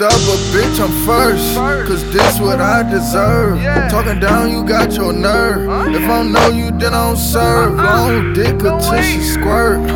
[0.00, 1.88] next up, but bitch, I'm first.
[1.88, 3.60] Cause this what I deserve.
[3.90, 5.68] Talking down, you got your nerve.
[5.94, 7.74] If I don't know you, then I don't serve.
[7.74, 9.88] Long dick her till she squirt.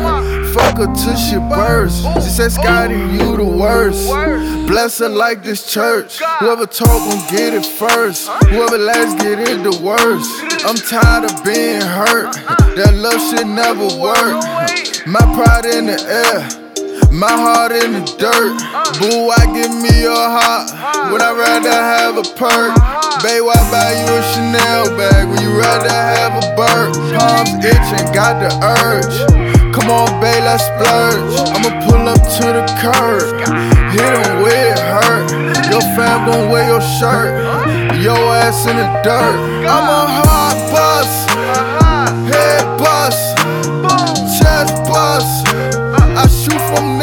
[0.53, 2.03] Fuck her till she burst.
[2.23, 4.07] She said, Scotty, you the worst.
[4.67, 6.19] Bless her like this church.
[6.39, 8.29] Whoever talk gon' get it first.
[8.49, 10.29] Whoever last get it the worst.
[10.65, 12.33] I'm tired of being hurt.
[12.75, 14.43] That love shit never work.
[15.07, 16.64] My pride in the air,
[17.15, 18.59] my heart in the dirt.
[18.99, 20.67] Boo, I give me your heart
[21.11, 22.75] when I rather have a perk.
[23.23, 26.91] Babe, why buy you a Chanel bag when you rather have a bird?
[27.15, 29.15] Palms itching, got the urge.
[29.71, 31.35] Come on, babe, let's splurge.
[31.55, 33.23] I'ma pull up to the curb,
[33.95, 35.27] hit 'em where it hurt.
[35.71, 37.31] Your fam gon' wear your shirt,
[37.95, 39.39] your ass in the dirt.
[39.63, 41.11] I'm a hard bus,
[42.27, 43.35] head bus
[44.37, 45.27] chest bus.
[46.21, 47.01] I shoot from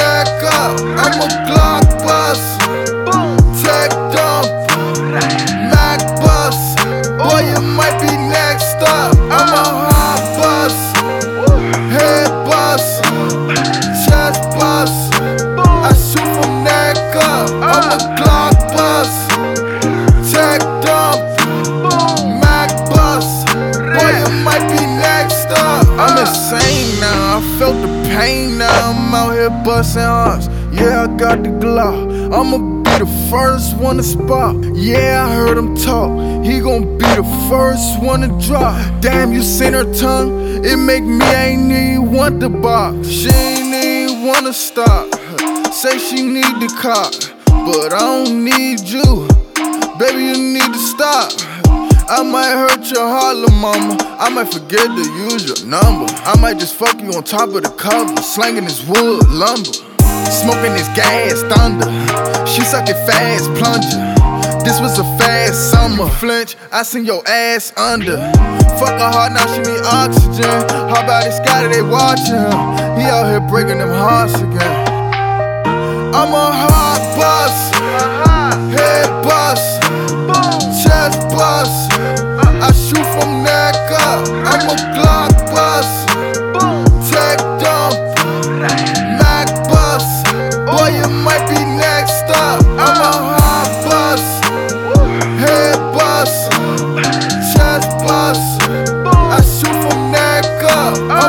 [18.19, 19.13] Glock bus.
[20.33, 21.21] Tech dump.
[22.41, 23.45] Mac bus.
[23.95, 25.87] Boy, you might be next up.
[25.99, 27.39] I'm insane now.
[27.39, 28.91] I felt the pain now.
[28.91, 30.49] I'm out here busting hearts.
[30.73, 32.31] Yeah, I got the glow.
[32.33, 34.57] I'ma be the first one to spot.
[34.75, 36.11] Yeah, I heard him talk.
[36.45, 38.75] He gon' be the first one to drop.
[39.01, 40.65] Damn, you seen her tongue?
[40.65, 43.09] It make me ain't even want the box.
[43.09, 45.15] She ain't even wanna stop.
[45.73, 47.13] Say she need the cock,
[47.65, 49.29] but I don't need you.
[49.99, 51.33] Baby, you need to stop.
[52.09, 53.97] I might hurt your heart, little mama.
[54.19, 56.13] I might forget to use your number.
[56.25, 59.73] I might just fuck you on top of the cover, slanging this wood lumber.
[60.43, 61.87] Smoking this gas thunder.
[62.47, 64.01] She sucking fast plunger.
[64.65, 66.09] This was a fast summer.
[66.19, 68.17] Flinch, I seen your ass under.
[68.79, 70.51] Fuck her heart, now she need oxygen.
[70.91, 72.55] Hardbody Scotty, they watching him.
[72.99, 74.89] He out here breaking them hearts again.
[76.15, 77.32] I'm a hot bus,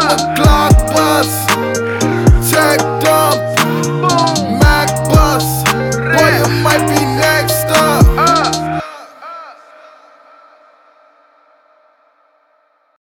[0.03, 0.72] Blood